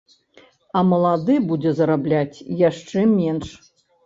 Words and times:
А 0.79 0.81
малады 0.91 1.35
будзе 1.51 1.75
зарабляць 1.81 2.43
яшчэ 2.63 3.05
менш. 3.15 3.47